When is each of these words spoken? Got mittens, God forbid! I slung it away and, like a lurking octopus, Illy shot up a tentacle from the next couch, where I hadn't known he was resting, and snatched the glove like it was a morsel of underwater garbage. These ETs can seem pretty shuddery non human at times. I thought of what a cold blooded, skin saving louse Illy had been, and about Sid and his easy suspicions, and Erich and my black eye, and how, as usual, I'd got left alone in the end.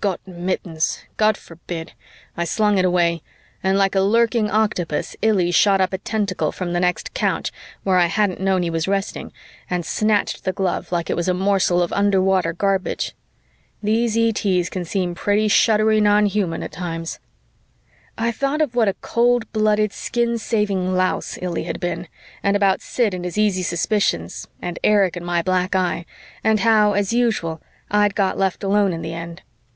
Got 0.00 0.20
mittens, 0.24 1.02
God 1.16 1.36
forbid! 1.36 1.94
I 2.36 2.44
slung 2.44 2.78
it 2.78 2.84
away 2.84 3.22
and, 3.60 3.76
like 3.76 3.96
a 3.96 4.00
lurking 4.00 4.48
octopus, 4.48 5.16
Illy 5.20 5.50
shot 5.50 5.80
up 5.80 5.92
a 5.92 5.98
tentacle 5.98 6.52
from 6.52 6.72
the 6.72 6.78
next 6.78 7.12
couch, 7.12 7.50
where 7.82 7.98
I 7.98 8.06
hadn't 8.06 8.38
known 8.40 8.62
he 8.62 8.70
was 8.70 8.86
resting, 8.86 9.32
and 9.68 9.84
snatched 9.84 10.44
the 10.44 10.52
glove 10.52 10.92
like 10.92 11.10
it 11.10 11.16
was 11.16 11.26
a 11.26 11.34
morsel 11.34 11.82
of 11.82 11.92
underwater 11.92 12.52
garbage. 12.52 13.16
These 13.82 14.16
ETs 14.16 14.70
can 14.70 14.84
seem 14.84 15.16
pretty 15.16 15.48
shuddery 15.48 16.00
non 16.00 16.26
human 16.26 16.62
at 16.62 16.70
times. 16.70 17.18
I 18.16 18.30
thought 18.30 18.62
of 18.62 18.76
what 18.76 18.86
a 18.86 18.94
cold 19.02 19.50
blooded, 19.52 19.92
skin 19.92 20.38
saving 20.38 20.94
louse 20.94 21.36
Illy 21.42 21.64
had 21.64 21.80
been, 21.80 22.06
and 22.44 22.56
about 22.56 22.80
Sid 22.80 23.12
and 23.12 23.24
his 23.24 23.36
easy 23.36 23.64
suspicions, 23.64 24.46
and 24.62 24.78
Erich 24.84 25.16
and 25.16 25.26
my 25.26 25.42
black 25.42 25.74
eye, 25.74 26.06
and 26.44 26.60
how, 26.60 26.92
as 26.92 27.12
usual, 27.12 27.60
I'd 27.90 28.14
got 28.14 28.38
left 28.38 28.62
alone 28.62 28.92
in 28.92 29.02
the 29.02 29.14
end. 29.14 29.42